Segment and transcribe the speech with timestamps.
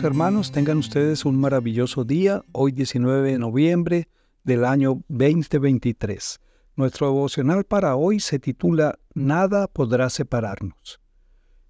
[0.00, 4.08] hermanos, tengan ustedes un maravilloso día, hoy 19 de noviembre
[4.42, 6.40] del año 2023.
[6.76, 10.98] Nuestro devocional para hoy se titula Nada podrá separarnos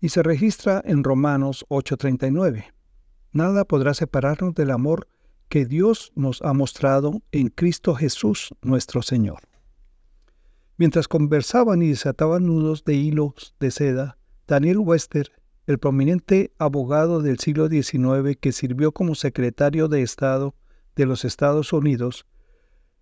[0.00, 2.72] y se registra en Romanos 8:39.
[3.32, 5.08] Nada podrá separarnos del amor
[5.48, 9.40] que Dios nos ha mostrado en Cristo Jesús nuestro Señor.
[10.76, 14.16] Mientras conversaban y desataban nudos de hilos de seda,
[14.46, 15.32] Daniel Wester,
[15.66, 20.54] el prominente abogado del siglo XIX que sirvió como secretario de Estado
[20.96, 22.26] de los Estados Unidos,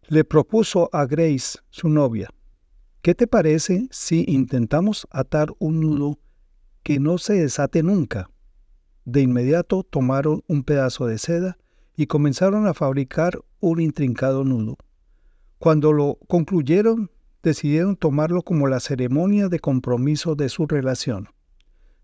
[0.09, 2.29] le propuso a Grace, su novia,
[3.03, 6.19] ¿qué te parece si intentamos atar un nudo
[6.83, 8.31] que no se desate nunca?
[9.05, 11.59] De inmediato tomaron un pedazo de seda
[11.97, 14.77] y comenzaron a fabricar un intrincado nudo.
[15.59, 17.11] Cuando lo concluyeron,
[17.43, 21.29] decidieron tomarlo como la ceremonia de compromiso de su relación.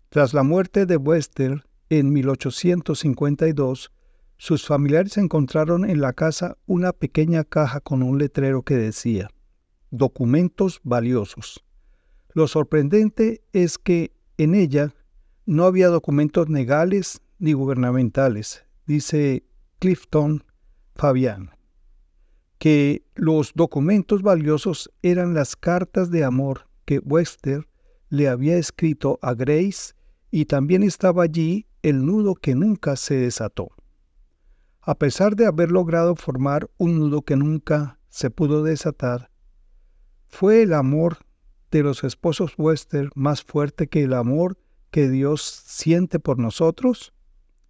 [0.09, 3.91] Tras la muerte de Wester en 1852,
[4.37, 9.29] sus familiares encontraron en la casa una pequeña caja con un letrero que decía,
[9.91, 11.63] documentos valiosos.
[12.33, 14.93] Lo sorprendente es que en ella
[15.45, 19.43] no había documentos legales ni gubernamentales, dice
[19.79, 20.43] Clifton
[20.95, 21.51] Fabian,
[22.59, 27.67] que los documentos valiosos eran las cartas de amor que Wester
[28.09, 29.96] le había escrito a Grace
[30.31, 33.69] y también estaba allí el nudo que nunca se desató.
[34.81, 39.29] A pesar de haber logrado formar un nudo que nunca se pudo desatar,
[40.27, 41.17] fue el amor
[41.71, 44.57] de los esposos Wester más fuerte que el amor
[44.91, 47.13] que Dios siente por nosotros?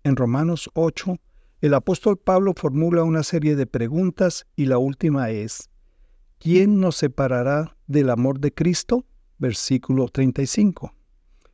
[0.03, 1.17] En Romanos 8,
[1.61, 5.69] el apóstol Pablo formula una serie de preguntas y la última es,
[6.38, 9.05] ¿quién nos separará del amor de Cristo?
[9.39, 10.96] Versículo 35.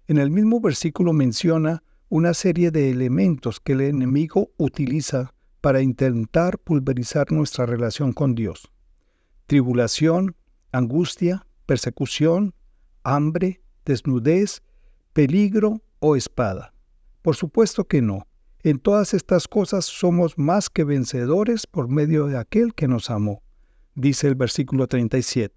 [0.07, 6.59] En el mismo versículo menciona una serie de elementos que el enemigo utiliza para intentar
[6.59, 8.69] pulverizar nuestra relación con Dios.
[9.47, 10.35] Tribulación,
[10.73, 12.53] angustia, persecución,
[13.03, 14.61] hambre, desnudez,
[15.13, 16.73] peligro o espada.
[17.21, 18.27] Por supuesto que no.
[18.63, 23.41] En todas estas cosas somos más que vencedores por medio de aquel que nos amó,
[23.95, 25.55] dice el versículo 37.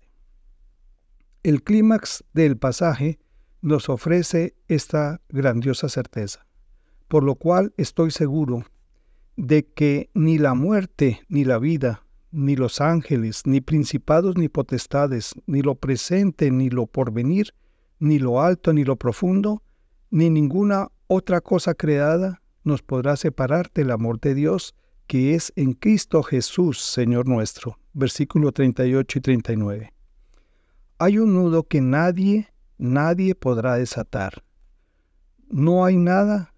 [1.43, 3.19] El clímax del pasaje
[3.67, 6.47] nos ofrece esta grandiosa certeza,
[7.09, 8.65] por lo cual estoy seguro
[9.37, 15.35] de que ni la muerte, ni la vida, ni los ángeles, ni principados, ni potestades,
[15.47, 17.55] ni lo presente, ni lo porvenir,
[17.99, 19.65] ni lo alto, ni lo profundo,
[20.11, 24.77] ni ninguna otra cosa creada nos podrá separar del amor de Dios
[25.09, 27.81] que es en Cristo Jesús, Señor nuestro.
[27.95, 29.93] Versículo 38 y 39.
[30.99, 34.45] Hay un nudo que nadie nadie podrá desatar.
[35.49, 36.55] No hay nada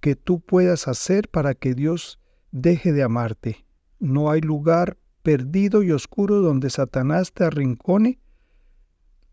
[0.00, 2.20] que tú puedas hacer para que Dios
[2.52, 3.66] deje de amarte.
[3.98, 8.20] No hay lugar perdido y oscuro donde Satanás te arrincone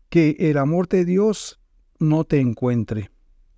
[0.08, 1.60] que el amor de Dios
[1.98, 3.10] no te encuentre.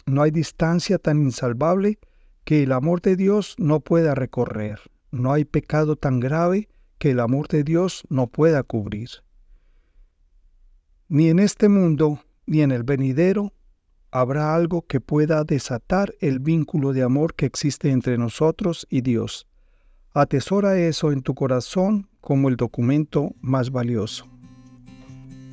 [0.04, 1.98] No hay distancia tan insalvable
[2.44, 4.78] que el amor de Dios no pueda recorrer.
[5.10, 9.08] No hay pecado tan grave que el amor de Dios no pueda cubrir.
[11.08, 13.52] Ni en este mundo ni en el venidero
[14.10, 19.46] habrá algo que pueda desatar el vínculo de amor que existe entre nosotros y Dios.
[20.14, 24.26] Atesora eso en tu corazón como el documento más valioso.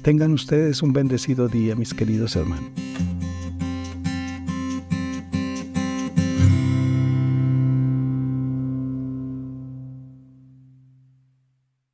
[0.02, 2.83] Tengan ustedes un bendecido día, mis queridos hermanos.